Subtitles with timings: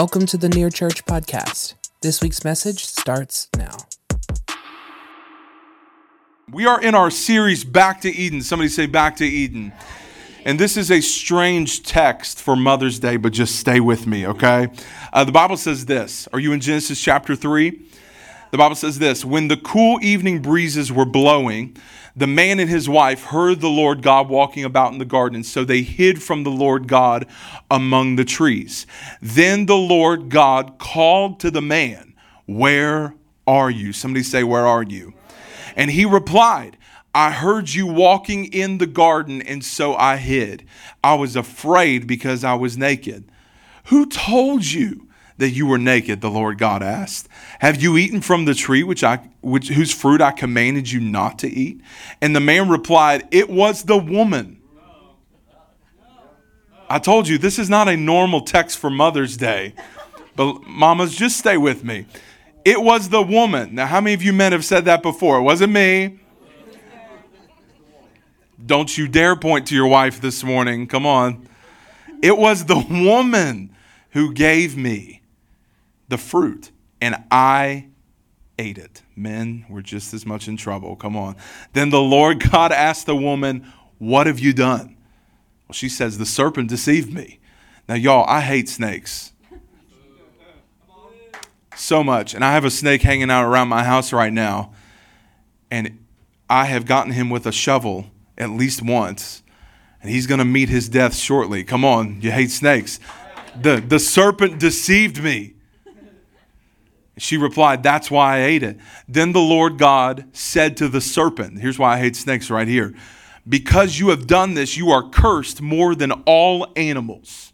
[0.00, 1.74] Welcome to the Near Church Podcast.
[2.00, 3.76] This week's message starts now.
[6.50, 8.40] We are in our series Back to Eden.
[8.40, 9.74] Somebody say Back to Eden.
[10.46, 14.68] And this is a strange text for Mother's Day, but just stay with me, okay?
[15.12, 16.26] Uh, the Bible says this.
[16.32, 17.78] Are you in Genesis chapter 3?
[18.50, 21.76] The Bible says this When the cool evening breezes were blowing,
[22.16, 25.64] the man and his wife heard the Lord God walking about in the garden, so
[25.64, 27.26] they hid from the Lord God
[27.70, 28.86] among the trees.
[29.22, 32.14] Then the Lord God called to the man,
[32.46, 33.14] Where
[33.46, 33.92] are you?
[33.92, 35.14] Somebody say, Where are you?
[35.76, 36.76] And he replied,
[37.14, 40.64] I heard you walking in the garden, and so I hid.
[41.02, 43.30] I was afraid because I was naked.
[43.86, 45.08] Who told you
[45.40, 46.20] that you were naked?
[46.20, 47.28] The Lord God asked.
[47.58, 51.38] Have you eaten from the tree which I which whose fruit I commanded you not
[51.40, 51.80] to eat?
[52.20, 54.60] And the man replied, It was the woman.
[56.88, 59.74] I told you this is not a normal text for Mother's Day.
[60.36, 62.06] But mamas, just stay with me.
[62.64, 63.74] It was the woman.
[63.74, 65.38] Now, how many of you men have said that before?
[65.38, 66.18] It wasn't me.
[68.64, 70.86] Don't you dare point to your wife this morning.
[70.86, 71.48] Come on.
[72.22, 73.74] It was the woman
[74.10, 75.19] who gave me
[76.10, 77.86] the fruit, and I
[78.58, 79.02] ate it.
[79.16, 80.96] Men were just as much in trouble.
[80.96, 81.36] Come on.
[81.72, 84.96] Then the Lord God asked the woman, What have you done?
[85.66, 87.38] Well, she says, The serpent deceived me.
[87.88, 89.32] Now, y'all, I hate snakes
[91.80, 92.34] so much.
[92.34, 94.72] And I have a snake hanging out around my house right now.
[95.70, 96.04] And
[96.48, 99.42] I have gotten him with a shovel at least once.
[100.02, 101.64] And he's going to meet his death shortly.
[101.64, 103.00] Come on, you hate snakes.
[103.60, 105.54] The, the serpent deceived me.
[107.20, 108.78] She replied, That's why I ate it.
[109.06, 112.94] Then the Lord God said to the serpent, Here's why I hate snakes right here.
[113.46, 117.52] Because you have done this, you are cursed more than all animals,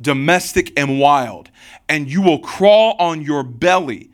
[0.00, 1.50] domestic and wild,
[1.88, 4.10] and you will crawl on your belly,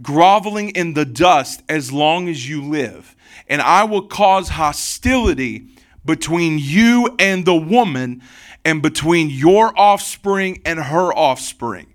[0.00, 3.14] groveling in the dust as long as you live.
[3.46, 5.68] And I will cause hostility
[6.04, 8.22] between you and the woman,
[8.64, 11.93] and between your offspring and her offspring.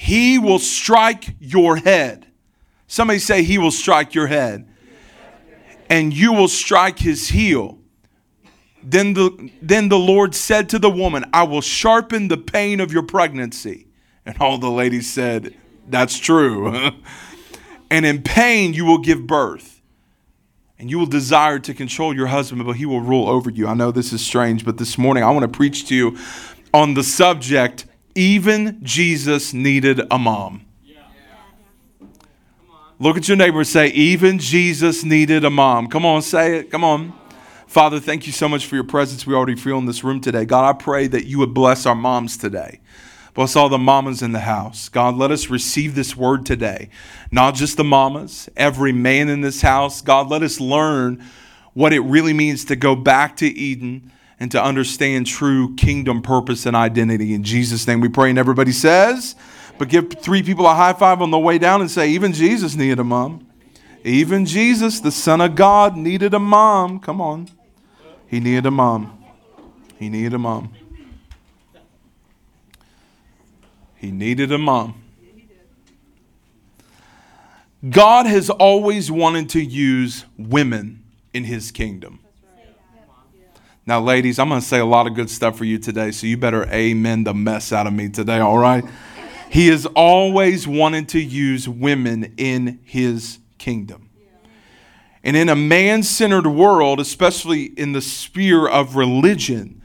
[0.00, 2.26] He will strike your head.
[2.86, 4.66] Somebody say, He will strike your head.
[5.90, 7.78] And you will strike his heel.
[8.82, 12.90] Then the, then the Lord said to the woman, I will sharpen the pain of
[12.94, 13.88] your pregnancy.
[14.24, 15.54] And all the ladies said,
[15.86, 16.92] That's true.
[17.90, 19.82] and in pain you will give birth.
[20.78, 23.66] And you will desire to control your husband, but he will rule over you.
[23.66, 26.16] I know this is strange, but this morning I want to preach to you
[26.72, 27.84] on the subject
[28.14, 30.66] even Jesus needed a mom.
[32.98, 35.88] Look at your neighbor and say, Even Jesus needed a mom.
[35.88, 36.70] Come on, say it.
[36.70, 37.14] Come on.
[37.66, 40.44] Father, thank you so much for your presence we already feel in this room today.
[40.44, 42.80] God, I pray that you would bless our moms today.
[43.32, 44.88] Bless all the mamas in the house.
[44.88, 46.90] God, let us receive this word today.
[47.30, 50.02] Not just the mamas, every man in this house.
[50.02, 51.24] God, let us learn
[51.72, 56.64] what it really means to go back to Eden and to understand true kingdom purpose
[56.64, 57.34] and identity.
[57.34, 58.30] In Jesus' name we pray.
[58.30, 59.36] And everybody says,
[59.78, 62.74] but give three people a high five on the way down and say, even Jesus
[62.74, 63.46] needed a mom.
[64.02, 67.00] Even Jesus, the Son of God, needed a mom.
[67.00, 67.48] Come on.
[68.26, 69.22] He needed a mom.
[69.98, 70.72] He needed a mom.
[73.96, 74.94] He needed a mom.
[77.88, 81.02] God has always wanted to use women
[81.34, 82.20] in his kingdom.
[83.90, 86.28] Now, ladies, I'm going to say a lot of good stuff for you today, so
[86.28, 88.84] you better amen the mess out of me today, all right?
[89.50, 94.08] He has always wanted to use women in his kingdom.
[95.24, 99.82] And in a man centered world, especially in the sphere of religion,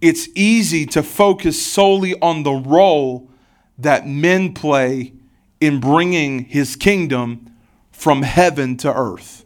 [0.00, 3.28] it's easy to focus solely on the role
[3.76, 5.12] that men play
[5.60, 7.54] in bringing his kingdom
[7.90, 9.44] from heaven to earth.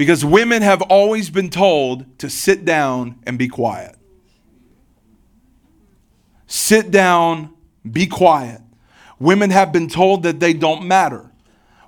[0.00, 3.96] Because women have always been told to sit down and be quiet.
[6.46, 7.52] Sit down,
[7.84, 8.62] be quiet.
[9.18, 11.30] Women have been told that they don't matter.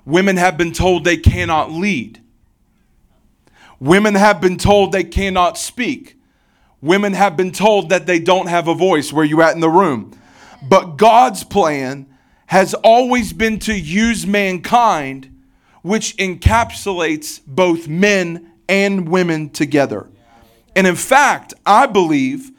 [0.05, 2.21] Women have been told they cannot lead.
[3.79, 6.15] Women have been told they cannot speak.
[6.81, 9.11] Women have been told that they don't have a voice.
[9.11, 10.11] Where you at in the room?
[10.61, 12.05] But God's plan
[12.45, 15.32] has always been to use mankind,
[15.83, 20.09] which encapsulates both men and women together.
[20.75, 22.51] And in fact, I believe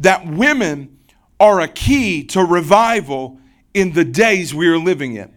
[0.00, 0.98] that women
[1.40, 3.40] are a key to revival
[3.72, 5.32] in the days we are living in.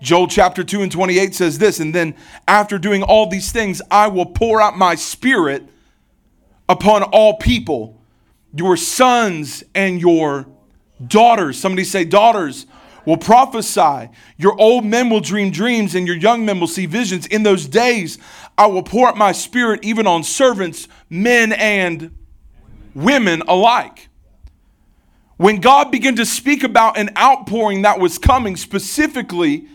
[0.00, 2.14] Joel chapter 2 and 28 says this, and then
[2.46, 5.68] after doing all these things, I will pour out my spirit
[6.68, 8.00] upon all people.
[8.52, 10.46] Your sons and your
[11.06, 12.66] Daughters, somebody say, daughters
[13.04, 14.10] will prophesy.
[14.36, 17.26] Your old men will dream dreams, and your young men will see visions.
[17.26, 18.18] In those days,
[18.56, 22.14] I will pour out my spirit even on servants, men and
[22.94, 24.08] women alike.
[25.36, 29.68] When God began to speak about an outpouring that was coming specifically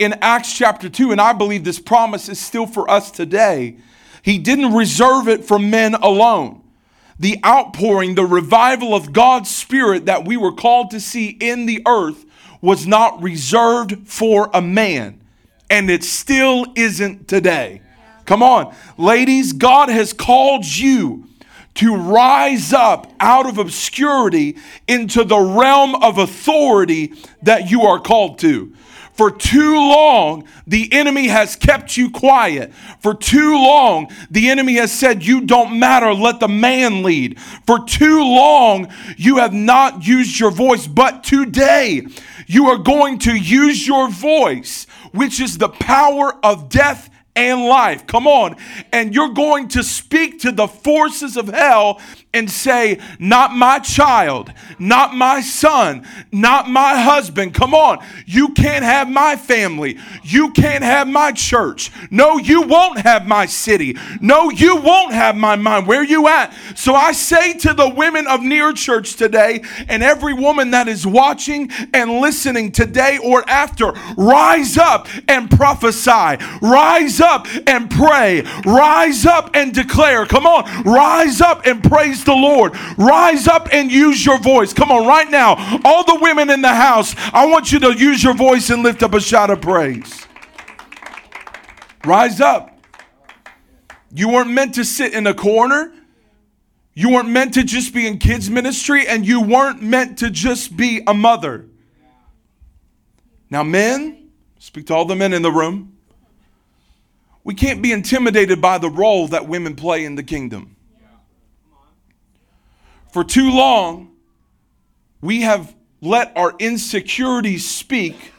[0.00, 3.76] in Acts chapter 2, and I believe this promise is still for us today,
[4.22, 6.62] He didn't reserve it for men alone.
[7.20, 11.82] The outpouring, the revival of God's Spirit that we were called to see in the
[11.86, 12.24] earth
[12.60, 15.20] was not reserved for a man,
[15.70, 17.82] and it still isn't today.
[18.24, 21.24] Come on, ladies, God has called you
[21.74, 24.56] to rise up out of obscurity
[24.88, 27.12] into the realm of authority
[27.42, 28.74] that you are called to.
[29.18, 32.72] For too long, the enemy has kept you quiet.
[33.00, 37.40] For too long, the enemy has said, You don't matter, let the man lead.
[37.66, 40.86] For too long, you have not used your voice.
[40.86, 42.06] But today,
[42.48, 48.06] you are going to use your voice, which is the power of death and life.
[48.06, 48.56] Come on.
[48.92, 52.00] And you're going to speak to the forces of hell
[52.34, 57.54] and say, Not my child, not my son, not my husband.
[57.54, 58.04] Come on.
[58.26, 59.98] You can't have my family.
[60.22, 61.90] You can't have my church.
[62.10, 63.96] No, you won't have my city.
[64.20, 65.86] No, you won't have my mind.
[65.86, 66.54] Where you at?
[66.74, 71.06] So I say to the women of Near Church today and every woman that is
[71.06, 76.36] watching and listening today or after, rise up and prophesy.
[76.60, 78.42] Rise up and pray.
[78.66, 80.26] Rise up and declare.
[80.26, 80.82] Come on.
[80.82, 82.76] Rise up and praise the Lord.
[82.96, 84.72] Rise up and use your voice.
[84.72, 85.80] Come on, right now.
[85.84, 89.02] All the women in the house, I want you to use your voice and lift
[89.02, 90.26] up a shout of praise.
[92.04, 92.78] Rise up.
[94.12, 95.92] You weren't meant to sit in a corner.
[96.94, 100.76] You weren't meant to just be in kids' ministry, and you weren't meant to just
[100.76, 101.66] be a mother.
[103.50, 105.96] Now, men, speak to all the men in the room.
[107.44, 110.76] We can't be intimidated by the role that women play in the kingdom.
[113.10, 114.12] For too long,
[115.20, 118.32] we have let our insecurities speak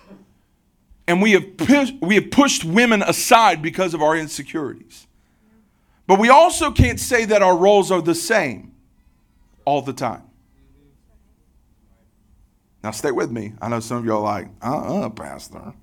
[1.07, 5.07] and we have, pushed, we have pushed women aside because of our insecurities.
[6.06, 8.74] But we also can't say that our roles are the same
[9.66, 10.24] all the time.
[12.83, 13.54] Now, stay with me.
[13.62, 15.74] I know some of y'all are like, uh uh-uh, uh, Pastor.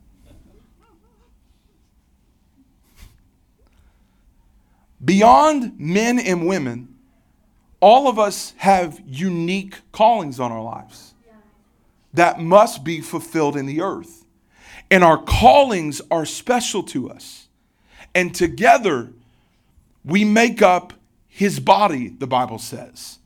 [5.04, 6.95] Beyond men and women,
[7.80, 11.14] all of us have unique callings on our lives
[12.14, 14.24] that must be fulfilled in the earth.
[14.90, 17.48] And our callings are special to us.
[18.14, 19.12] And together,
[20.04, 20.94] we make up
[21.28, 23.18] his body, the Bible says,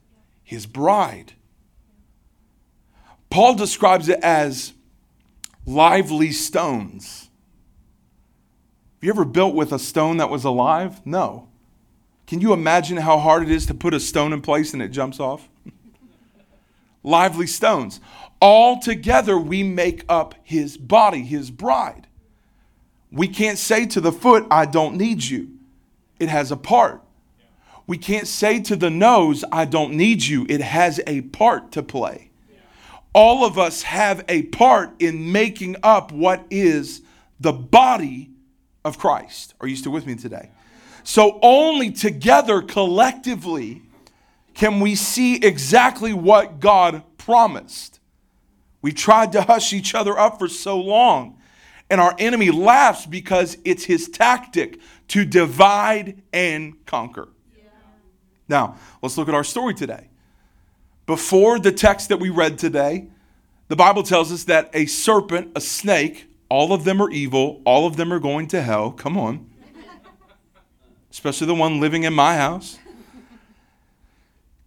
[0.42, 1.34] his bride.
[3.28, 4.72] Paul describes it as
[5.64, 7.30] lively stones.
[8.96, 11.06] Have you ever built with a stone that was alive?
[11.06, 11.49] No.
[12.30, 14.90] Can you imagine how hard it is to put a stone in place and it
[14.90, 15.48] jumps off?
[17.02, 17.98] Lively stones.
[18.40, 22.06] All together we make up his body, his bride.
[23.10, 25.58] We can't say to the foot, I don't need you.
[26.20, 27.02] It has a part.
[27.88, 30.46] We can't say to the nose, I don't need you.
[30.48, 32.30] It has a part to play.
[33.12, 37.02] All of us have a part in making up what is
[37.40, 38.30] the body
[38.84, 39.54] of Christ.
[39.60, 40.50] Are you still with me today?
[41.02, 43.82] So only together, collectively,
[44.54, 48.00] can we see exactly what God promised.
[48.82, 51.38] We tried to hush each other up for so long,
[51.88, 57.28] and our enemy laughs because it's his tactic to divide and conquer.
[57.56, 57.68] Yeah.
[58.48, 60.08] Now, let's look at our story today.
[61.06, 63.08] Before the text that we read today,
[63.68, 67.86] the Bible tells us that a serpent, a snake, all of them are evil, all
[67.86, 68.92] of them are going to hell.
[68.92, 69.49] Come on
[71.10, 72.78] especially the one living in my house,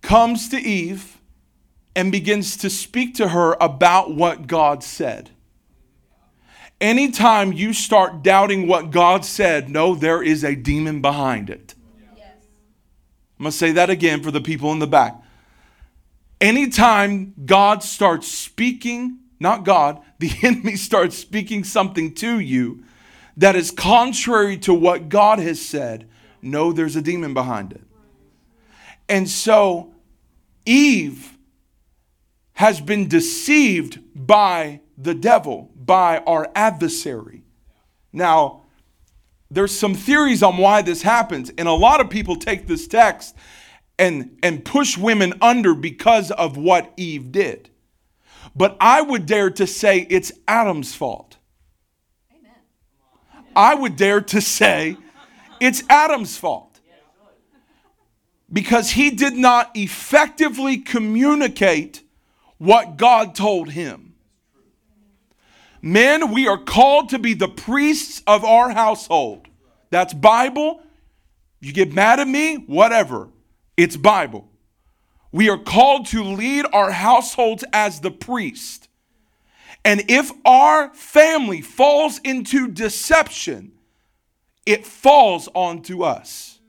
[0.02, 1.18] comes to Eve
[1.96, 5.30] and begins to speak to her about what God said.
[6.82, 11.76] Anytime you start doubting what God said, no, there is a demon behind it.
[12.16, 12.28] Yes.
[13.40, 15.16] I'm going to say that again for the people in the back.
[16.42, 22.84] Anytime God starts speaking, not God, the enemy starts speaking something to you
[23.38, 26.10] that is contrary to what God has said,
[26.44, 27.82] know there's a demon behind it.
[29.10, 29.94] And so
[30.66, 31.38] Eve
[32.54, 37.44] has been deceived by the devil, by our adversary.
[38.12, 38.62] Now,
[39.50, 43.36] there's some theories on why this happens, and a lot of people take this text
[44.00, 47.70] and, and push women under because of what Eve did.
[48.56, 51.38] But I would dare to say it's Adam's fault.
[53.56, 54.98] I would dare to say
[55.64, 56.80] it's Adam's fault.
[58.52, 62.04] Because he did not effectively communicate
[62.58, 64.14] what God told him.
[65.82, 69.48] Men, we are called to be the priests of our household.
[69.90, 70.82] That's Bible.
[71.62, 73.30] You get mad at me, whatever.
[73.78, 74.50] It's Bible.
[75.32, 78.90] We are called to lead our households as the priest.
[79.86, 83.72] And if our family falls into deception,
[84.66, 86.60] it falls onto us.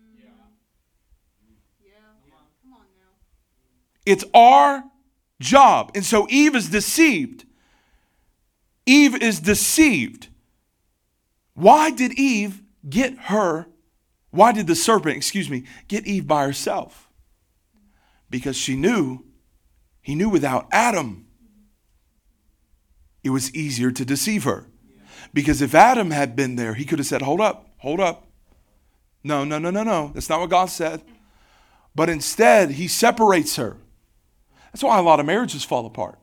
[4.06, 4.84] It's our
[5.40, 5.92] job.
[5.94, 7.46] And so Eve is deceived.
[8.86, 10.28] Eve is deceived.
[11.54, 13.66] Why did Eve get her?
[14.30, 17.08] Why did the serpent, excuse me, get Eve by herself?
[18.28, 19.24] Because she knew,
[20.02, 21.26] he knew without Adam,
[23.22, 24.68] it was easier to deceive her.
[25.32, 28.26] Because if Adam had been there, he could have said, Hold up, hold up.
[29.22, 30.10] No, no, no, no, no.
[30.14, 31.02] That's not what God said.
[31.94, 33.76] But instead, he separates her.
[34.72, 36.18] That's why a lot of marriages fall apart.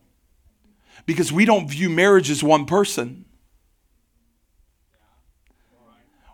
[1.06, 3.24] Because we don't view marriage as one person.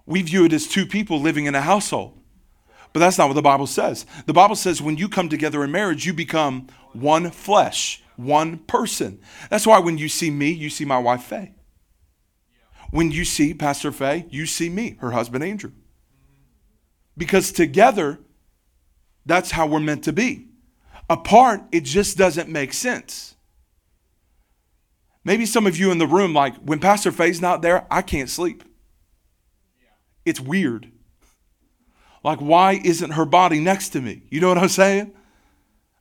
[0.06, 2.18] We view it as two people living in a household.
[2.94, 4.06] But that's not what the Bible says.
[4.25, 9.20] The Bible says when you come together in marriage, you become one flesh, one person.
[9.50, 11.52] That's why when you see me, you see my wife Faye.
[12.90, 15.73] When you see Pastor Faye, you see me, her husband Andrew.
[17.16, 18.18] Because together,
[19.26, 20.47] that's how we're meant to be.
[21.11, 23.35] Apart, it just doesn't make sense.
[25.25, 28.30] Maybe some of you in the room, like when Pastor Faye's not there, I can't
[28.30, 28.64] sleep.
[30.25, 30.90] It's weird.
[32.25, 34.23] Like, why isn't her body next to me?
[34.30, 35.12] You know what I'm saying?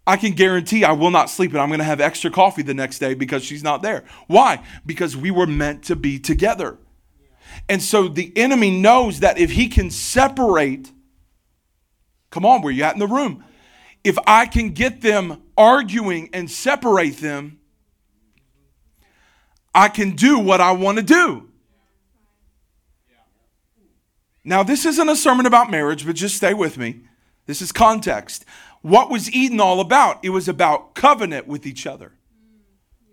[0.08, 2.74] I can guarantee I will not sleep and I'm going to have extra coffee the
[2.74, 4.06] next day because she's not there.
[4.26, 4.64] Why?
[4.86, 6.80] Because we were meant to be together.
[7.70, 10.92] And so the enemy knows that if he can separate,
[12.32, 13.44] come on, where you at in the room?
[14.08, 17.60] if I can get them arguing and separate them,
[19.76, 21.50] I can do what I want to do.
[24.46, 27.02] Now, this isn't a sermon about marriage, but just stay with me.
[27.48, 28.46] This is context.
[28.88, 30.20] What was Eden all about?
[30.24, 32.14] It was about covenant with each other.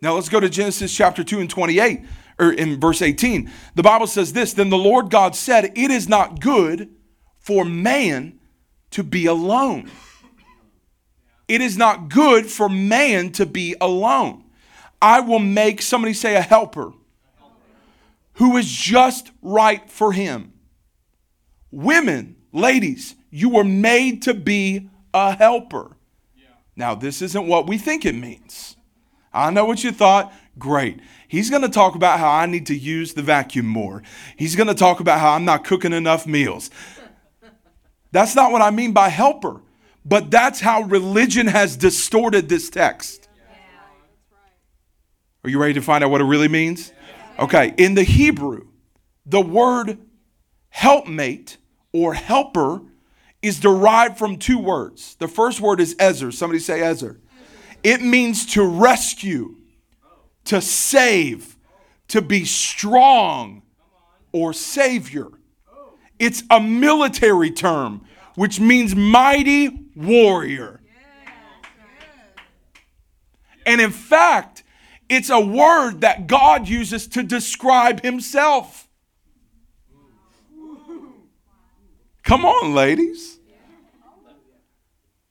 [0.00, 2.04] Now, let's go to Genesis chapter 2 and 28,
[2.38, 3.50] or in verse 18.
[3.74, 6.90] The Bible says this Then the Lord God said, It is not good
[7.40, 8.38] for man
[8.92, 9.90] to be alone.
[11.48, 14.44] It is not good for man to be alone.
[15.02, 16.92] I will make somebody say a helper
[18.34, 20.52] who is just right for him.
[21.72, 25.96] Women, ladies, you were made to be a helper.
[26.76, 28.76] Now, this isn't what we think it means.
[29.32, 30.32] I know what you thought.
[30.58, 31.00] Great.
[31.28, 34.02] He's going to talk about how I need to use the vacuum more.
[34.36, 36.70] He's going to talk about how I'm not cooking enough meals.
[38.10, 39.62] That's not what I mean by helper.
[40.04, 43.28] But that's how religion has distorted this text.
[45.44, 46.92] Are you ready to find out what it really means?
[47.38, 48.68] Okay, in the Hebrew,
[49.26, 49.98] the word
[50.68, 51.56] helpmate
[51.92, 52.82] or helper
[53.44, 55.16] is derived from two words.
[55.16, 56.32] The first word is ezer.
[56.32, 57.20] Somebody say ezer.
[57.82, 59.56] It means to rescue,
[60.46, 61.58] to save,
[62.08, 63.62] to be strong,
[64.32, 65.28] or savior.
[66.18, 70.80] It's a military term which means mighty warrior.
[73.66, 74.62] And in fact,
[75.10, 78.88] it's a word that God uses to describe himself.
[82.22, 83.33] Come on, ladies.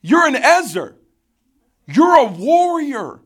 [0.06, 0.96] You're an Ezer.
[1.86, 3.20] You're a warrior.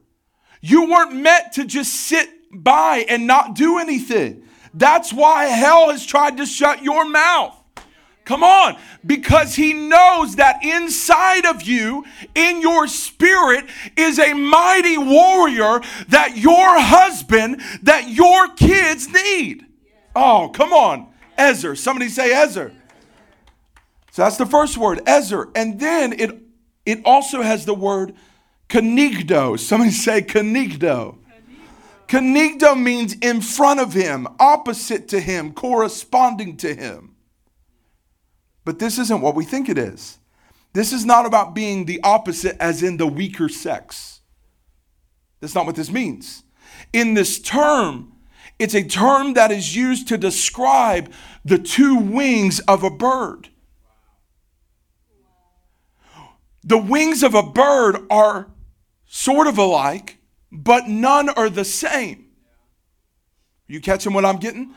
[0.60, 4.44] You weren't meant to just sit by and not do anything.
[4.72, 7.56] That's why hell has tried to shut your mouth.
[8.24, 8.78] Come on.
[9.04, 12.04] Because he knows that inside of you,
[12.36, 13.64] in your spirit,
[13.96, 15.80] is a mighty warrior
[16.10, 19.66] that your husband, that your kids need.
[20.14, 21.08] Oh, come on.
[21.36, 21.74] Ezer.
[21.74, 22.72] Somebody say Ezer.
[24.12, 25.48] So that's the first word, Ezer.
[25.56, 26.47] And then it,
[26.88, 28.14] it also has the word
[28.70, 29.58] kenegdo.
[29.58, 31.18] Somebody say kenegdo.
[32.06, 37.14] Kenegdo means in front of him, opposite to him, corresponding to him.
[38.64, 40.18] But this isn't what we think it is.
[40.72, 44.20] This is not about being the opposite, as in the weaker sex.
[45.40, 46.42] That's not what this means.
[46.94, 48.14] In this term,
[48.58, 51.12] it's a term that is used to describe
[51.44, 53.50] the two wings of a bird.
[56.68, 58.46] The wings of a bird are
[59.06, 60.18] sort of alike,
[60.52, 62.26] but none are the same.
[63.66, 64.74] You catching what I'm getting?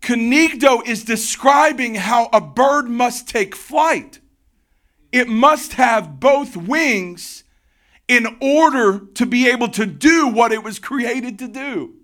[0.00, 4.20] Kenegdo is describing how a bird must take flight.
[5.10, 7.42] It must have both wings
[8.06, 11.94] in order to be able to do what it was created to do.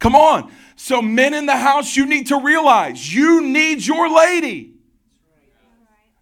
[0.00, 0.50] Come on.
[0.74, 4.74] So, men in the house, you need to realize you need your lady.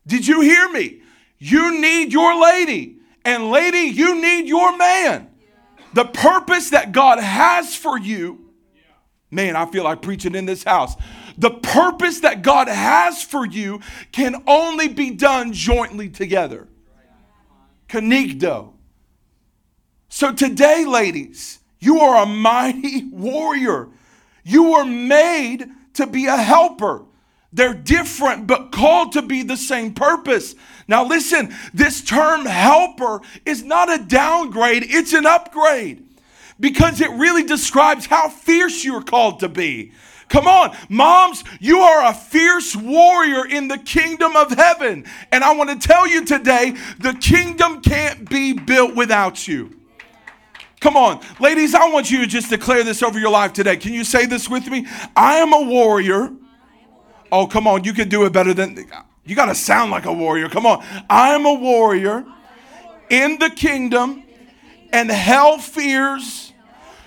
[0.06, 1.00] Did you hear me?
[1.38, 2.98] You need your lady.
[3.24, 5.28] And, lady, you need your man.
[5.94, 8.44] The purpose that God has for you
[9.34, 10.94] Man, I feel like preaching in this house.
[11.36, 13.80] The purpose that God has for you
[14.12, 16.68] can only be done jointly together.
[17.88, 18.74] Kenegdo.
[20.08, 23.88] So today, ladies, you are a mighty warrior.
[24.44, 27.04] You were made to be a helper.
[27.52, 30.54] They're different, but called to be the same purpose.
[30.86, 36.04] Now, listen, this term helper is not a downgrade, it's an upgrade
[36.60, 39.92] because it really describes how fierce you're called to be.
[40.28, 45.04] Come on, moms, you are a fierce warrior in the kingdom of heaven.
[45.30, 49.78] And I want to tell you today the kingdom can't be built without you.
[50.80, 53.76] Come on, ladies, I want you to just declare this over your life today.
[53.76, 54.86] Can you say this with me?
[55.16, 56.32] I am a warrior.
[57.32, 58.74] Oh, come on, you can do it better than
[59.24, 60.48] you got to sound like a warrior.
[60.48, 60.84] Come on.
[61.08, 62.24] I am a warrior
[63.10, 64.22] in the kingdom,
[64.92, 66.52] and hell fears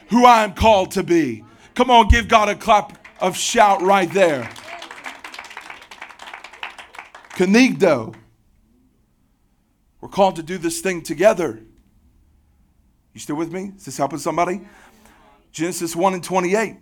[0.09, 1.43] who I am called to be.
[1.75, 4.49] Come on, give God a clap of shout right there.
[7.31, 8.15] Kenegdo.
[10.01, 11.61] We're called to do this thing together.
[13.13, 13.73] You still with me?
[13.75, 14.61] Is this helping somebody?
[15.51, 16.77] Genesis 1 and 28.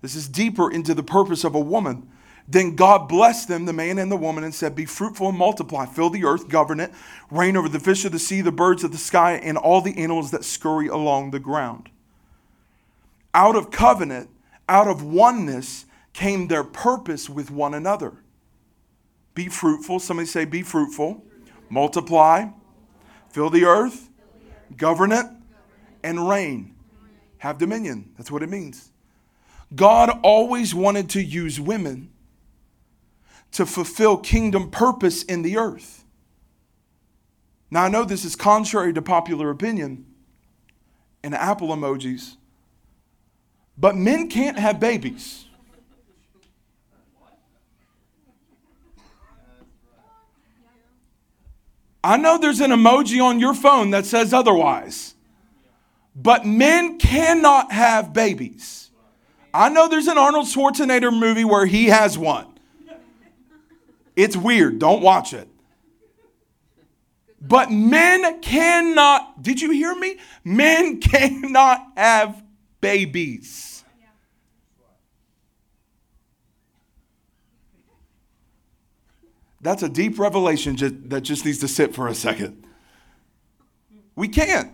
[0.00, 2.08] This is deeper into the purpose of a woman.
[2.52, 5.86] Then God blessed them, the man and the woman, and said, Be fruitful and multiply,
[5.86, 6.92] fill the earth, govern it,
[7.30, 9.96] reign over the fish of the sea, the birds of the sky, and all the
[9.96, 11.88] animals that scurry along the ground.
[13.32, 14.28] Out of covenant,
[14.68, 18.12] out of oneness, came their purpose with one another.
[19.34, 19.98] Be fruitful.
[19.98, 21.24] Somebody say, Be fruitful.
[21.70, 22.50] Multiply.
[23.30, 24.10] Fill the earth.
[24.76, 25.24] Govern it.
[26.04, 26.74] And reign.
[27.38, 28.12] Have dominion.
[28.18, 28.90] That's what it means.
[29.74, 32.11] God always wanted to use women
[33.52, 36.04] to fulfill kingdom purpose in the earth.
[37.70, 40.06] Now, I know this is contrary to popular opinion
[41.22, 42.36] and Apple emojis,
[43.78, 45.46] but men can't have babies.
[52.04, 55.14] I know there's an emoji on your phone that says otherwise,
[56.16, 58.90] but men cannot have babies.
[59.54, 62.51] I know there's an Arnold Schwarzenegger movie where he has one.
[64.16, 64.78] It's weird.
[64.78, 65.48] Don't watch it.
[67.40, 70.18] But men cannot, did you hear me?
[70.44, 72.42] Men cannot have
[72.80, 73.84] babies.
[79.60, 80.76] That's a deep revelation
[81.08, 82.64] that just needs to sit for a second.
[84.16, 84.72] We can't.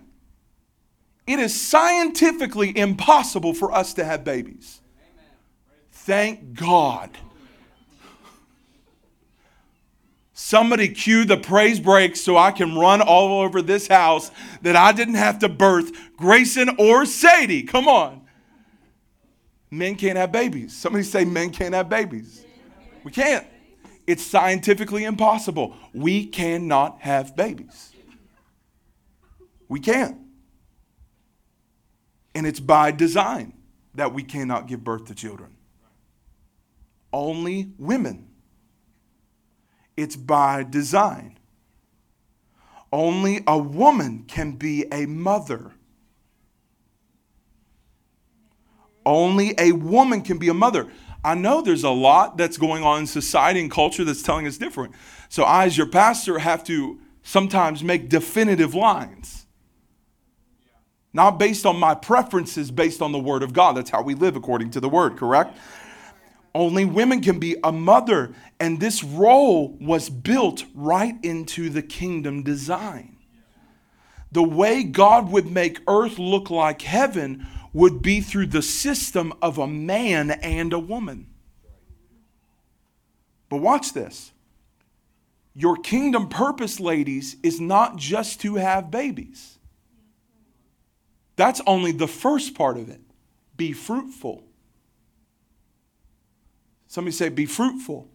[1.26, 4.80] It is scientifically impossible for us to have babies.
[5.92, 7.10] Thank God.
[10.40, 14.30] Somebody cue the praise break so I can run all over this house
[14.62, 17.64] that I didn't have to birth Grayson or Sadie.
[17.64, 18.22] Come on.
[19.68, 20.76] Men can't have babies.
[20.76, 22.46] Somebody say men can't have babies.
[23.02, 23.44] We can't.
[24.06, 25.74] It's scientifically impossible.
[25.92, 27.92] We cannot have babies.
[29.68, 30.18] We can't.
[32.36, 33.54] And it's by design
[33.96, 35.56] that we cannot give birth to children.
[37.12, 38.27] Only women
[39.98, 41.36] it's by design.
[42.92, 45.72] Only a woman can be a mother.
[49.04, 50.86] Only a woman can be a mother.
[51.24, 54.56] I know there's a lot that's going on in society and culture that's telling us
[54.56, 54.94] different.
[55.28, 59.46] So I, as your pastor, have to sometimes make definitive lines.
[61.12, 63.76] Not based on my preferences, based on the Word of God.
[63.76, 65.56] That's how we live according to the Word, correct?
[66.58, 68.34] Only women can be a mother.
[68.58, 73.16] And this role was built right into the kingdom design.
[74.32, 79.58] The way God would make earth look like heaven would be through the system of
[79.58, 81.28] a man and a woman.
[83.48, 84.32] But watch this.
[85.54, 89.58] Your kingdom purpose, ladies, is not just to have babies.
[91.36, 93.00] That's only the first part of it.
[93.56, 94.47] Be fruitful.
[96.88, 98.08] Somebody say, be fruitful.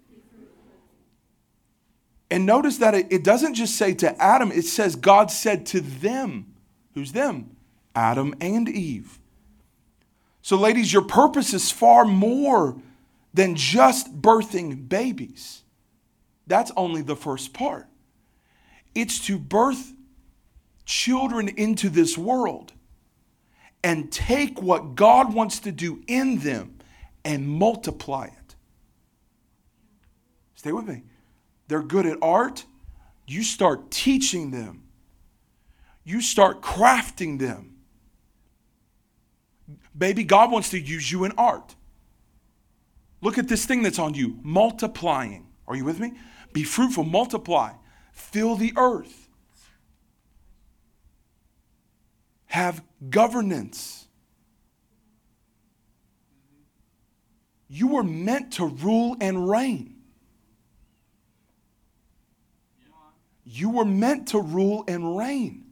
[2.30, 6.56] And notice that it, doesn't just say to Adam, it says God said to them.
[6.96, 7.56] Who's them?
[7.96, 9.20] Adam and Eve.
[10.42, 12.76] So, ladies, your purpose is far more
[13.34, 15.62] than just birthing babies.
[16.48, 17.88] That's only the first part.
[18.96, 19.94] It's to birth
[20.86, 22.74] children into this world
[23.84, 26.80] and take what God wants to do in them
[27.24, 28.43] and multiply it.
[30.63, 31.04] Stay with me.
[31.67, 32.63] They're good at art.
[33.28, 34.84] You start teaching them,
[36.06, 37.76] you start crafting them.
[39.97, 41.76] Baby, God wants to use you in art.
[43.19, 45.47] Look at this thing that's on you multiplying.
[45.67, 46.13] Are you with me?
[46.54, 47.73] Be fruitful, multiply,
[48.13, 49.28] fill the earth,
[52.45, 54.08] have governance.
[57.67, 59.93] You were meant to rule and reign.
[63.46, 65.66] You were meant to rule and reign.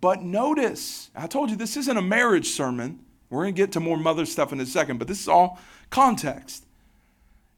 [0.00, 3.00] But notice, I told you this isn't a marriage sermon.
[3.30, 5.58] We're going to get to more mother stuff in a second, but this is all
[5.90, 6.66] context.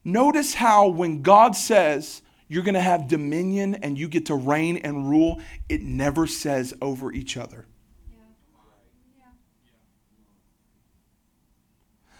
[0.03, 4.77] Notice how when God says you're going to have dominion and you get to reign
[4.77, 7.65] and rule, it never says over each other.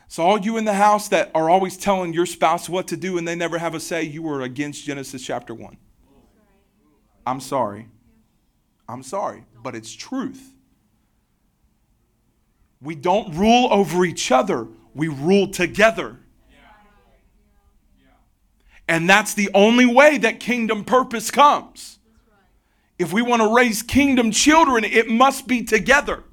[0.09, 3.17] So, all you in the house that are always telling your spouse what to do
[3.17, 5.77] and they never have a say, you are against Genesis chapter 1.
[7.27, 7.89] I'm sorry.
[8.87, 10.53] I'm sorry, but it's truth.
[12.81, 16.19] We don't rule over each other, we rule together.
[18.87, 21.99] And that's the only way that kingdom purpose comes.
[22.97, 26.23] If we want to raise kingdom children, it must be together.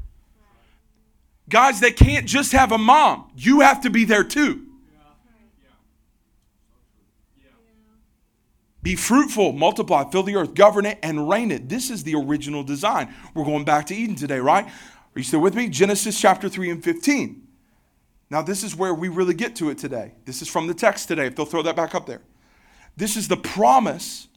[1.48, 4.64] Guys, they can't just have a mom, you have to be there too.
[8.84, 11.70] Be fruitful, multiply, fill the earth, govern it, and reign it.
[11.70, 13.14] This is the original design.
[13.32, 14.66] We're going back to Eden today, right?
[14.66, 15.70] Are you still with me?
[15.70, 17.48] Genesis chapter 3 and 15.
[18.28, 20.12] Now, this is where we really get to it today.
[20.26, 22.20] This is from the text today, if they'll throw that back up there.
[22.94, 24.28] This is the promise.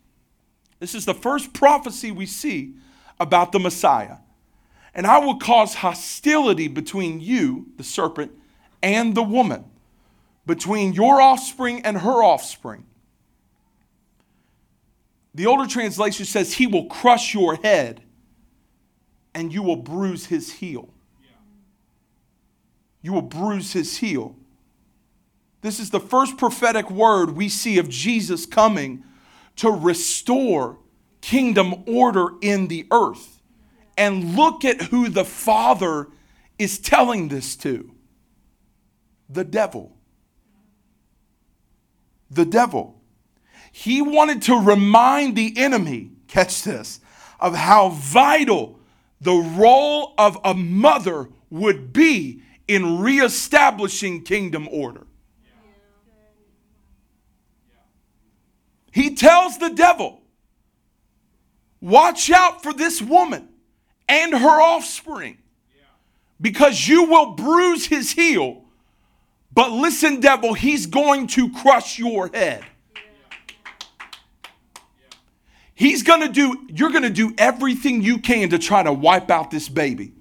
[0.79, 2.75] This is the first prophecy we see
[3.19, 4.19] about the Messiah.
[4.93, 8.31] And I will cause hostility between you, the serpent,
[8.81, 9.65] and the woman,
[10.45, 12.85] between your offspring and her offspring.
[15.37, 18.01] The older translation says, He will crush your head
[19.35, 20.91] and you will bruise his heel.
[23.03, 24.35] You will bruise his heel.
[25.61, 29.03] This is the first prophetic word we see of Jesus coming
[29.57, 30.79] to restore
[31.21, 33.39] kingdom order in the earth.
[33.95, 36.07] And look at who the Father
[36.57, 37.91] is telling this to
[39.29, 39.95] the devil.
[42.31, 42.96] The devil.
[43.79, 46.99] He wanted to remind the enemy, catch this,
[47.39, 48.79] of how vital
[49.21, 55.05] the role of a mother would be in reestablishing kingdom order.
[58.91, 60.21] He tells the devil,
[61.79, 63.47] Watch out for this woman
[64.09, 65.37] and her offspring,
[66.41, 68.63] because you will bruise his heel.
[69.53, 72.65] But listen, devil, he's going to crush your head.
[75.77, 79.29] He's going to do, you're going to do everything you can to try to wipe
[79.29, 80.11] out this baby.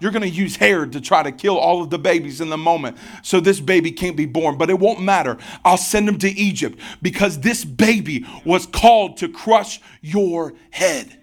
[0.00, 2.56] You're going to use Herod to try to kill all of the babies in the
[2.56, 4.58] moment so this baby can't be born.
[4.58, 5.38] But it won't matter.
[5.64, 11.22] I'll send him to Egypt because this baby was called to crush your head.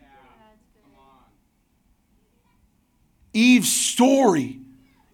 [3.33, 4.61] Eve's story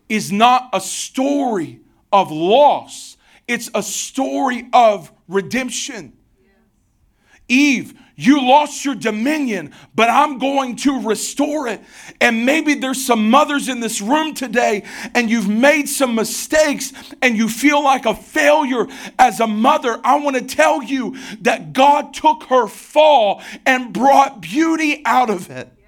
[0.09, 1.79] is not a story
[2.11, 6.13] of loss, it's a story of redemption.
[7.47, 11.81] Eve, you lost your dominion, but I'm going to restore it.
[12.19, 14.83] And maybe there's some mothers in this room today,
[15.15, 20.01] and you've made some mistakes and you feel like a failure as a mother.
[20.03, 25.49] I want to tell you that God took her fall and brought beauty out of
[25.49, 25.78] it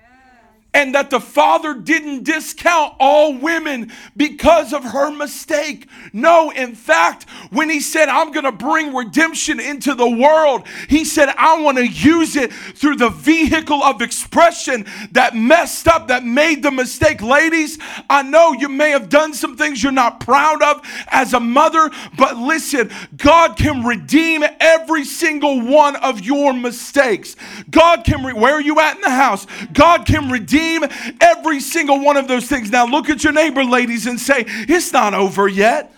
[0.73, 5.87] and that the father didn't discount all women because of her mistake.
[6.13, 11.03] No, in fact, when he said, I'm going to bring redemption into the world, he
[11.03, 16.23] said, I want to use it through the vehicle of expression that messed up, that
[16.23, 17.21] made the mistake.
[17.21, 17.77] Ladies,
[18.09, 21.91] I know you may have done some things you're not proud of as a mother,
[22.17, 27.35] but listen, God can redeem every single one of your mistakes.
[27.69, 29.45] God can, re- where are you at in the house?
[29.73, 32.71] God can redeem redeem every single one of those things.
[32.71, 35.93] Now look at your neighbor, ladies, and say, It's not over yet.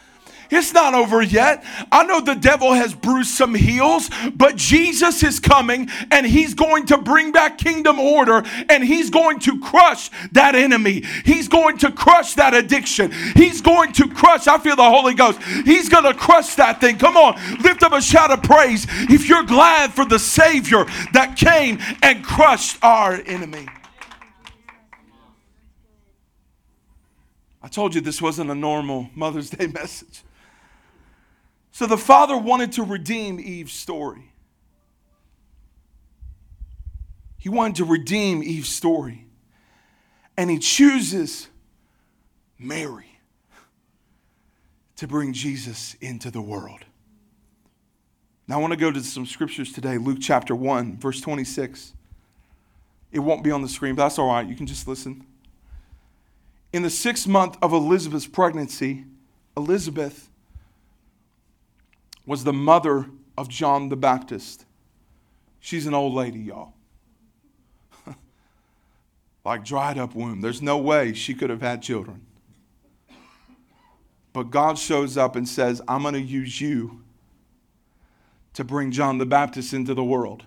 [0.51, 1.63] It's not over yet.
[1.91, 6.85] I know the devil has bruised some heels, but Jesus is coming and he's going
[6.87, 11.05] to bring back kingdom order and he's going to crush that enemy.
[11.25, 13.11] He's going to crush that addiction.
[13.35, 15.41] He's going to crush, I feel the Holy Ghost.
[15.41, 16.99] He's going to crush that thing.
[16.99, 21.35] Come on, lift up a shout of praise if you're glad for the Savior that
[21.35, 23.67] came and crushed our enemy.
[27.63, 30.23] I told you this wasn't a normal Mother's Day message.
[31.71, 34.31] So the father wanted to redeem Eve's story.
[37.39, 39.25] He wanted to redeem Eve's story.
[40.37, 41.47] And he chooses
[42.59, 43.19] Mary
[44.97, 46.85] to bring Jesus into the world.
[48.47, 49.97] Now, I want to go to some scriptures today.
[49.97, 51.93] Luke chapter 1, verse 26.
[53.11, 54.45] It won't be on the screen, but that's all right.
[54.45, 55.25] You can just listen.
[56.73, 59.05] In the sixth month of Elizabeth's pregnancy,
[59.55, 60.29] Elizabeth
[62.25, 63.05] was the mother
[63.37, 64.65] of John the Baptist.
[65.59, 66.73] She's an old lady, y'all.
[69.45, 70.41] like dried up womb.
[70.41, 72.25] There's no way she could have had children.
[74.33, 77.03] But God shows up and says, I'm going to use you
[78.53, 80.43] to bring John the Baptist into the world.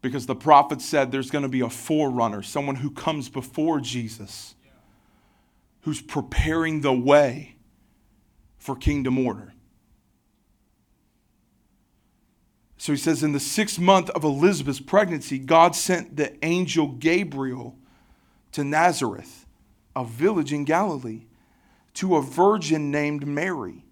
[0.00, 4.54] Because the prophet said there's going to be a forerunner, someone who comes before Jesus,
[5.86, 7.54] who's preparing the way
[8.58, 9.54] for kingdom order.
[12.76, 17.78] So he says, in the sixth month of Elizabeth's pregnancy, God sent the angel Gabriel
[18.50, 19.46] to Nazareth,
[19.94, 21.26] a village in Galilee,
[21.94, 23.84] to a virgin named Mary.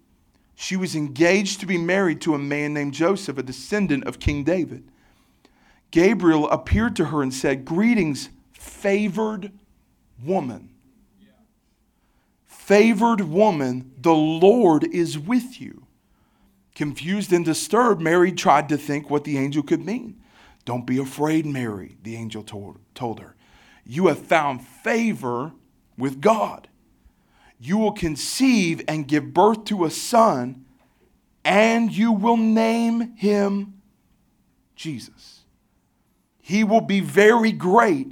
[0.53, 4.43] She was engaged to be married to a man named Joseph, a descendant of King
[4.43, 4.83] David.
[5.91, 9.53] Gabriel appeared to her and said, Greetings, favored
[10.21, 10.74] woman.
[12.65, 15.85] Favored woman, the Lord is with you.
[16.73, 20.19] Confused and disturbed, Mary tried to think what the angel could mean.
[20.65, 23.35] Don't be afraid, Mary, the angel told, told her.
[23.85, 25.51] You have found favor
[25.95, 26.67] with God.
[27.59, 30.65] You will conceive and give birth to a son,
[31.43, 33.79] and you will name him
[34.75, 35.41] Jesus.
[36.41, 38.11] He will be very great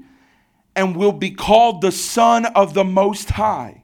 [0.76, 3.83] and will be called the Son of the Most High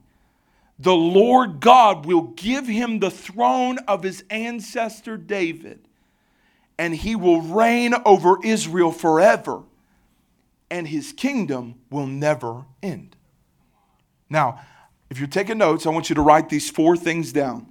[0.79, 5.81] the Lord God will give him the throne of his ancestor David,
[6.77, 9.63] and he will reign over Israel forever,
[10.71, 13.17] and his kingdom will never end.
[14.29, 14.61] Now,
[15.09, 17.67] if you're taking notes, I want you to write these four things down.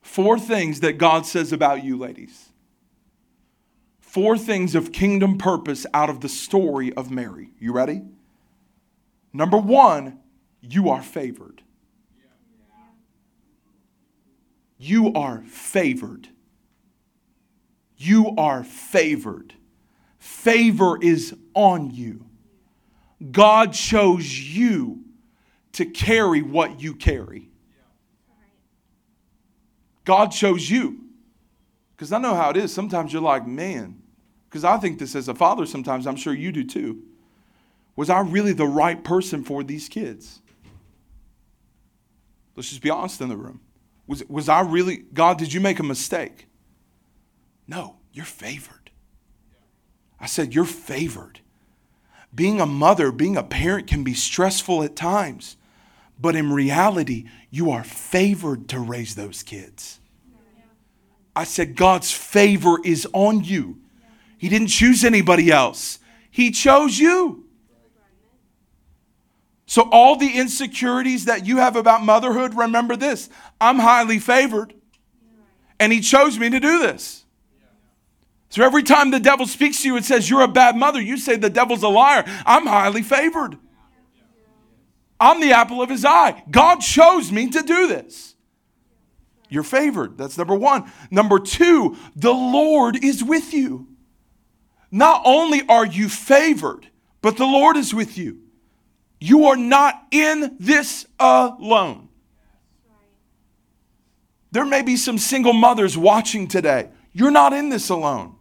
[0.00, 2.48] Four things that God says about you, ladies.
[4.00, 7.50] Four things of kingdom purpose out of the story of Mary.
[7.58, 8.02] You ready?
[9.32, 10.19] Number one,
[10.60, 11.62] you are favored.
[14.78, 16.28] You are favored.
[17.96, 19.54] You are favored.
[20.18, 22.24] Favor is on you.
[23.30, 25.04] God chose you
[25.72, 27.50] to carry what you carry.
[30.04, 31.04] God chose you.
[31.94, 32.72] Because I know how it is.
[32.72, 34.02] Sometimes you're like, man,
[34.48, 37.02] because I think this as a father sometimes, I'm sure you do too.
[37.96, 40.39] Was I really the right person for these kids?
[42.60, 43.62] Let's just be honest in the room.
[44.06, 46.46] Was, was I really, God, did you make a mistake?
[47.66, 48.90] No, you're favored.
[50.20, 51.40] I said, You're favored.
[52.34, 55.56] Being a mother, being a parent can be stressful at times,
[56.20, 59.98] but in reality, you are favored to raise those kids.
[61.34, 63.78] I said, God's favor is on you.
[64.36, 65.98] He didn't choose anybody else,
[66.30, 67.46] He chose you.
[69.70, 73.30] So, all the insecurities that you have about motherhood, remember this
[73.60, 74.74] I'm highly favored,
[75.78, 77.24] and He chose me to do this.
[78.48, 81.16] So, every time the devil speaks to you and says, You're a bad mother, you
[81.16, 82.24] say, The devil's a liar.
[82.44, 83.58] I'm highly favored.
[85.20, 86.42] I'm the apple of His eye.
[86.50, 88.34] God chose me to do this.
[89.48, 90.18] You're favored.
[90.18, 90.90] That's number one.
[91.12, 93.86] Number two, the Lord is with you.
[94.90, 96.88] Not only are you favored,
[97.22, 98.49] but the Lord is with you.
[99.20, 102.08] You are not in this alone.
[104.50, 106.88] There may be some single mothers watching today.
[107.12, 108.34] You're not in this alone.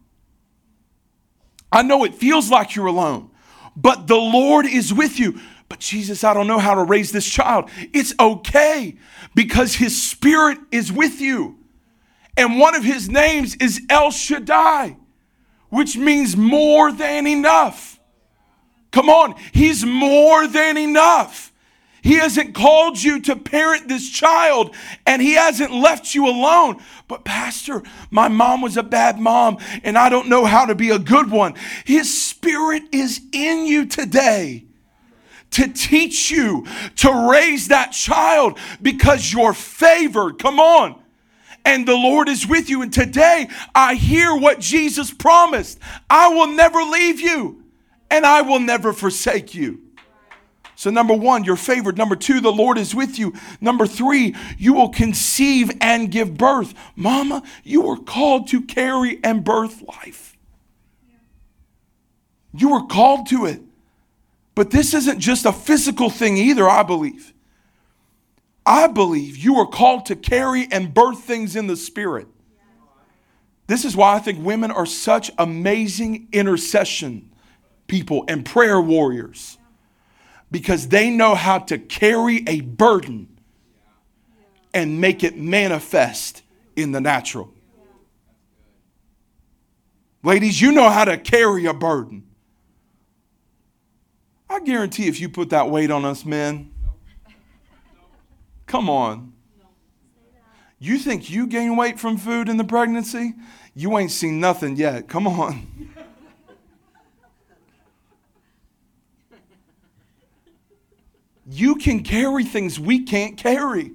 [1.71, 3.29] I know it feels like you're alone,
[3.75, 5.39] but the Lord is with you.
[5.67, 7.69] But Jesus, I don't know how to raise this child.
[7.93, 8.97] It's okay
[9.35, 11.59] because his spirit is with you.
[12.35, 14.97] And one of his names is El Shaddai,
[15.69, 17.98] which means more than enough.
[18.91, 21.49] Come on, He's more than enough.
[22.02, 24.75] He hasn't called you to parent this child
[25.06, 26.82] and he hasn't left you alone.
[27.08, 30.89] But, Pastor, my mom was a bad mom and I don't know how to be
[30.91, 31.56] a good one.
[31.86, 34.65] His spirit is in you today
[35.52, 36.65] to teach you
[36.97, 40.39] to raise that child because you're favored.
[40.39, 41.02] Come on.
[41.65, 42.82] And the Lord is with you.
[42.82, 47.58] And today I hear what Jesus promised I will never leave you
[48.09, 49.81] and I will never forsake you.
[50.75, 51.97] So, number one, you're favored.
[51.97, 53.33] Number two, the Lord is with you.
[53.59, 56.73] Number three, you will conceive and give birth.
[56.95, 60.37] Mama, you were called to carry and birth life.
[62.53, 63.61] You were called to it.
[64.55, 67.33] But this isn't just a physical thing either, I believe.
[68.65, 72.27] I believe you are called to carry and birth things in the spirit.
[73.67, 77.28] This is why I think women are such amazing intercession
[77.89, 79.58] people and prayer warriors
[80.52, 83.28] because they know how to carry a burden
[84.73, 86.43] and make it manifest
[86.75, 87.54] in the natural.
[90.23, 92.23] Ladies, you know how to carry a burden.
[94.49, 96.71] I guarantee if you put that weight on us men,
[98.65, 99.34] come on.
[100.80, 103.36] You think you gain weight from food in the pregnancy?
[103.75, 105.08] You ain't seen nothing yet.
[105.08, 105.67] Come on.
[111.51, 113.93] You can carry things we can't carry.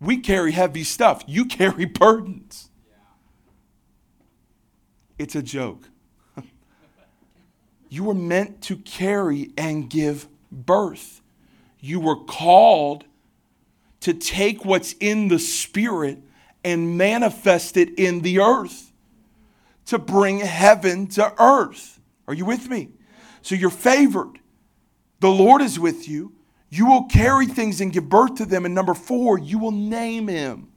[0.00, 1.22] We carry heavy stuff.
[1.28, 2.70] You carry burdens.
[5.16, 5.88] It's a joke.
[7.88, 11.20] you were meant to carry and give birth.
[11.78, 13.04] You were called
[14.00, 16.18] to take what's in the spirit
[16.64, 18.92] and manifest it in the earth,
[19.86, 22.00] to bring heaven to earth.
[22.26, 22.90] Are you with me?
[23.42, 24.40] So you're favored.
[25.22, 26.32] The Lord is with you.
[26.68, 28.66] You will carry things and give birth to them.
[28.66, 30.72] And number four, you will name him.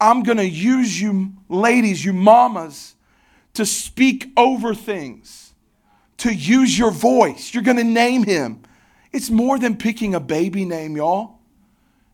[0.00, 2.94] I'm going to use you, ladies, you mamas,
[3.52, 5.52] to speak over things,
[6.16, 7.52] to use your voice.
[7.52, 8.62] You're going to name him.
[9.12, 11.40] It's more than picking a baby name, y'all.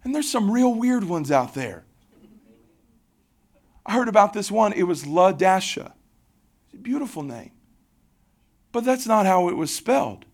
[0.02, 1.84] And there's some real weird ones out there.
[3.84, 4.72] I heard about this one.
[4.72, 5.94] It was La Dasha.
[6.64, 7.52] It's a beautiful name.
[8.72, 10.24] But that's not how it was spelled.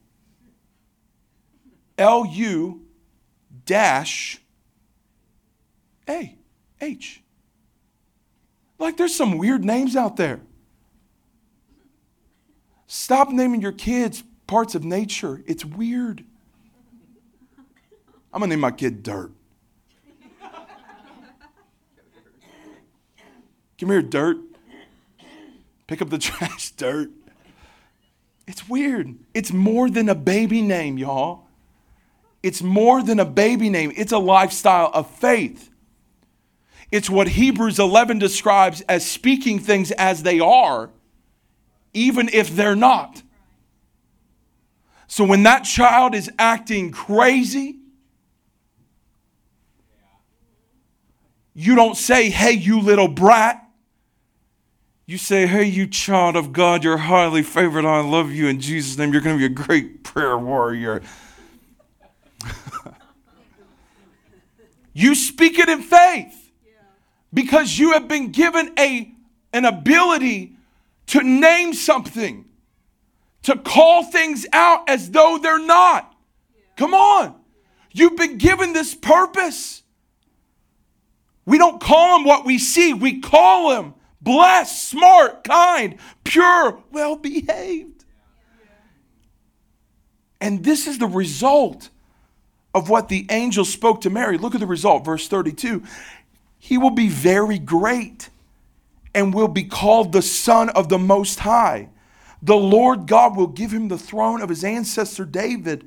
[2.03, 2.83] L U
[3.65, 4.41] dash
[6.09, 6.37] A
[6.81, 7.23] H.
[8.79, 10.41] Like there's some weird names out there.
[12.89, 15.43] Stop naming your kids parts of nature.
[15.47, 16.25] It's weird.
[18.35, 19.31] I'm going to name my kid Dirt.
[23.79, 24.39] Come here, Dirt.
[25.87, 27.11] Pick up the trash, Dirt.
[28.47, 29.15] It's weird.
[29.35, 31.47] It's more than a baby name, y'all.
[32.43, 35.71] It's more than a baby name, it's a lifestyle of faith.
[36.91, 40.91] It's what Hebrews 11 describes as speaking things as they are,
[41.95, 43.23] even if they're not.
[45.07, 47.79] So when that child is acting crazy,
[51.55, 53.59] you don't say, hey, you little brat.
[55.07, 57.85] You say, hey, you child of God, you're highly favored.
[57.85, 59.13] I love you in Jesus' name.
[59.13, 61.03] You're going to be a great prayer warrior.
[64.93, 66.51] You speak it in faith
[67.33, 69.13] because you have been given a,
[69.53, 70.57] an ability
[71.09, 72.45] to name something,
[73.43, 76.15] to call things out as though they're not.
[76.77, 77.35] Come on.
[77.93, 79.83] You've been given this purpose.
[81.45, 87.17] We don't call them what we see, we call them blessed, smart, kind, pure, well
[87.17, 88.05] behaved.
[90.41, 91.91] And this is the result
[92.75, 94.39] of what the angel spoke to Mary.
[94.39, 95.83] Look at the result, verse 32.
[96.59, 98.31] He will be very great
[99.15, 101.89] and will be called the Son of the Most High.
[102.41, 105.87] The Lord God will give him the throne of his ancestor David,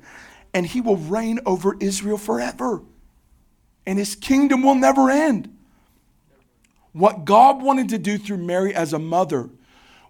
[0.54, 2.82] and he will reign over Israel forever.
[3.86, 5.54] And his kingdom will never end.
[6.92, 9.50] What God wanted to do through Mary as a mother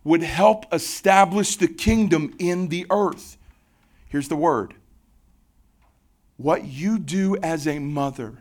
[0.04, 3.36] would help establish the kingdom in the earth.
[4.08, 4.74] Here's the word
[6.36, 8.38] what you do as a mother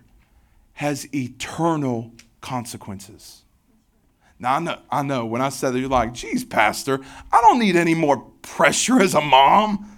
[0.74, 3.44] has eternal consequences.
[4.38, 7.00] Now, I know, I know when I said that, you're like, geez, Pastor,
[7.32, 9.90] I don't need any more pressure as a mom.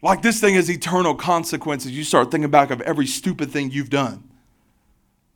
[0.00, 1.92] Like this thing has eternal consequences.
[1.92, 4.30] You start thinking back of every stupid thing you've done.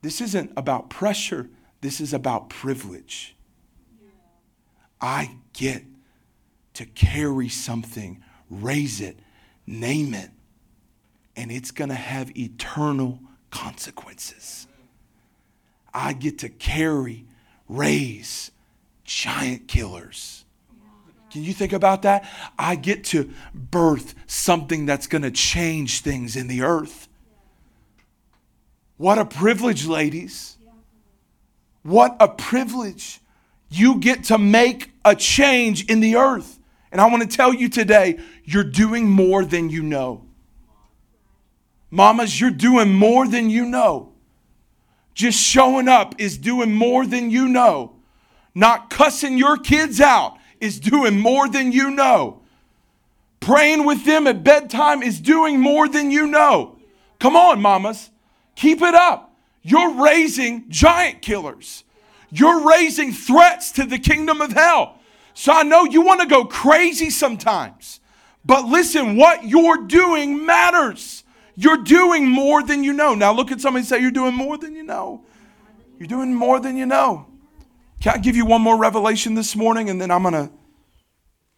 [0.01, 1.49] This isn't about pressure,
[1.81, 3.37] this is about privilege.
[5.01, 5.85] I get
[6.75, 9.19] to carry something, raise it,
[9.67, 10.31] name it,
[11.37, 13.21] and it's going to have eternal
[13.51, 14.67] consequences.
[15.95, 17.27] I get to carry,
[17.69, 18.51] raise
[19.05, 20.45] giant killers.
[21.31, 22.29] Can you think about that?
[22.59, 27.09] I get to birth something that's going to change things in the earth.
[28.99, 30.59] What a privilege, ladies.
[31.83, 33.21] What a privilege.
[33.71, 36.59] You get to make a change in the earth.
[36.93, 40.27] And I want to tell you today, you're doing more than you know.
[41.93, 44.13] Mamas, you're doing more than you know.
[45.13, 47.97] Just showing up is doing more than you know.
[48.55, 52.41] Not cussing your kids out is doing more than you know.
[53.41, 56.79] Praying with them at bedtime is doing more than you know.
[57.19, 58.09] Come on, mamas.
[58.57, 59.37] Keep it up.
[59.63, 61.85] You're raising giant killers.
[62.31, 64.99] You're raising threats to the kingdom of hell.
[65.35, 68.01] So I know you want to go crazy sometimes.
[68.47, 71.22] But listen, what you're doing matters.
[71.55, 73.15] You're doing more than you know.
[73.15, 75.25] Now look at somebody say, You're doing more than you know.
[75.99, 77.27] You're doing more than you know.
[78.01, 80.51] Can I give you one more revelation this morning and then I'm gonna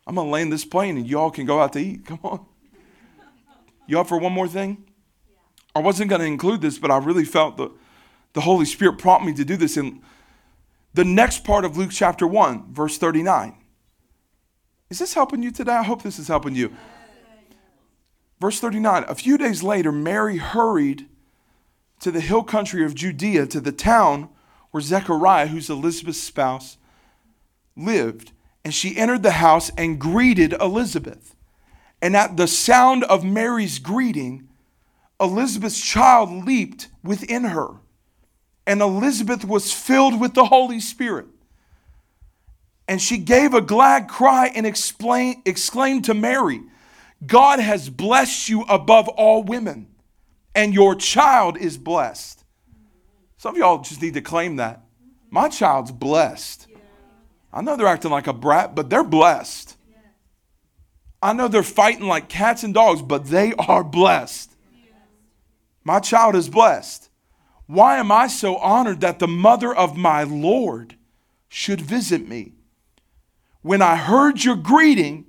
[0.06, 2.04] I'm gonna land this plane and y'all can go out to eat.
[2.04, 2.44] Come on.
[3.86, 4.84] You up for one more thing?
[5.74, 7.70] I wasn't gonna include this, but I really felt the,
[8.32, 10.02] the Holy Spirit prompt me to do this in
[10.92, 13.56] the next part of Luke chapter 1, verse 39.
[14.90, 15.72] Is this helping you today?
[15.72, 16.74] I hope this is helping you.
[18.40, 21.06] Verse 39 A few days later, Mary hurried
[22.00, 24.28] to the hill country of Judea, to the town
[24.70, 26.76] where Zechariah, who's Elizabeth's spouse,
[27.76, 28.32] lived.
[28.64, 31.36] And she entered the house and greeted Elizabeth.
[32.00, 34.48] And at the sound of Mary's greeting,
[35.20, 37.76] Elizabeth's child leaped within her.
[38.66, 41.26] And Elizabeth was filled with the Holy Spirit.
[42.88, 46.62] And she gave a glad cry and exclaimed to Mary,
[47.26, 49.88] God has blessed you above all women,
[50.54, 52.44] and your child is blessed.
[53.36, 54.84] Some of y'all just need to claim that.
[55.30, 56.68] My child's blessed.
[57.52, 59.76] I know they're acting like a brat, but they're blessed.
[61.22, 64.54] I know they're fighting like cats and dogs, but they are blessed.
[65.82, 67.08] My child is blessed.
[67.66, 70.96] Why am I so honored that the mother of my Lord
[71.48, 72.54] should visit me?
[73.64, 75.24] when I heard your greeting,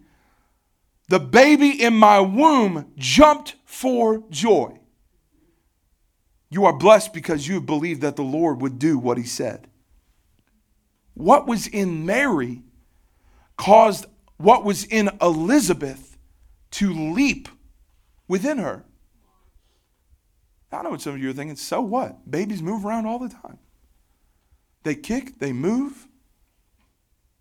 [1.07, 4.79] the baby in my womb jumped for joy.
[6.49, 9.67] You are blessed because you believed that the Lord would do what he said.
[11.13, 12.63] What was in Mary
[13.57, 14.05] caused
[14.37, 16.17] what was in Elizabeth
[16.71, 17.47] to leap
[18.27, 18.85] within her.
[20.71, 21.55] I know what some of you are thinking.
[21.55, 22.29] So what?
[22.29, 23.59] Babies move around all the time.
[24.83, 26.07] They kick, they move,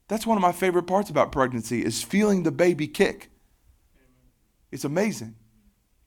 [0.08, 3.30] that's one of my favorite parts about pregnancy is feeling the baby kick.
[4.74, 5.36] It's amazing.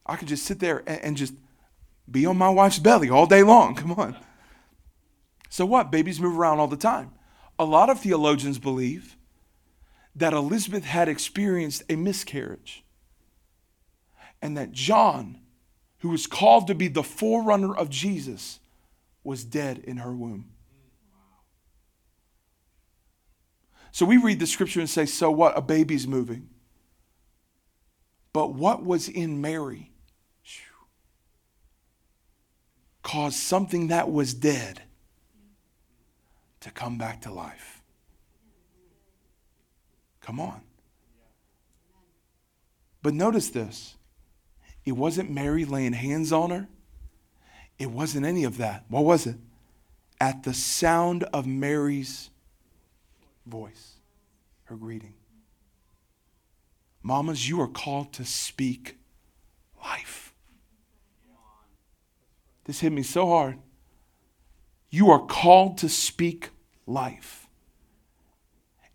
[0.06, 1.34] I could just sit there and, and just
[2.12, 3.76] be on my wife's belly all day long.
[3.78, 4.18] Come on.
[5.50, 5.90] So what?
[5.90, 7.14] Babies move around all the time.
[7.58, 9.16] A lot of theologians believe
[10.14, 12.84] that Elizabeth had experienced a miscarriage
[14.42, 15.40] and that John,
[16.00, 18.60] who was called to be the forerunner of Jesus,
[19.24, 20.52] was dead in her womb.
[23.94, 25.58] So we read the scripture and say, so what?
[25.58, 26.50] A baby's moving.
[28.38, 29.90] But what was in Mary
[33.02, 34.84] caused something that was dead
[36.60, 37.82] to come back to life.
[40.22, 40.62] Come on.
[43.02, 43.96] But notice this
[44.86, 46.68] it wasn't Mary laying hands on her,
[47.80, 48.86] it wasn't any of that.
[48.88, 49.38] What was it?
[50.22, 52.30] At the sound of Mary's
[53.48, 53.94] voice,
[54.66, 55.16] her greeting.
[57.08, 58.98] Mamas, you are called to speak
[59.82, 60.34] life.
[62.66, 63.60] This hit me so hard.
[64.90, 66.50] You are called to speak
[66.86, 67.48] life.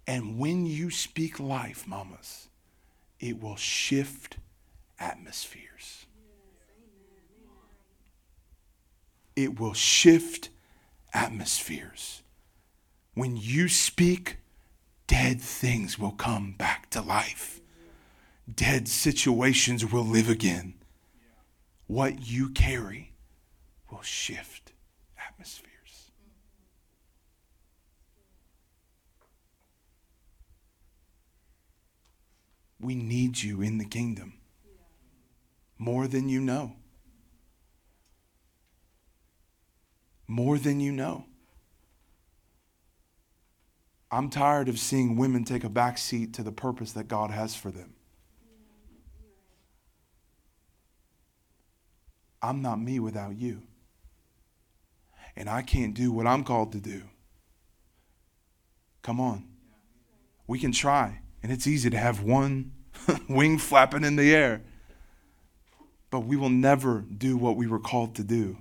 [0.06, 2.48] And when you speak life, mamas,
[3.18, 4.36] it will shift
[5.00, 6.04] atmospheres.
[9.34, 10.50] It will shift
[11.14, 12.20] atmospheres.
[13.14, 14.36] When you speak
[15.06, 17.61] dead things will come back to life.
[18.52, 20.74] Dead situations will live again.
[21.86, 23.12] What you carry
[23.90, 24.72] will shift
[25.18, 26.10] atmospheres.
[32.80, 34.34] We need you in the kingdom
[35.82, 36.76] more than you know.
[40.28, 41.26] More than you know.
[44.12, 47.56] I'm tired of seeing women take a back seat to the purpose that God has
[47.56, 47.94] for them.
[52.42, 53.62] I'm not me without you.
[55.36, 57.02] And I can't do what I'm called to do.
[59.02, 59.44] Come on.
[60.46, 61.20] We can try.
[61.42, 62.72] And it's easy to have one
[63.28, 64.62] wing flapping in the air.
[66.10, 68.58] But we will never do what we were called to do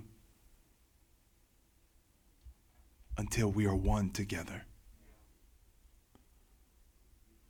[3.18, 4.64] until we are one together.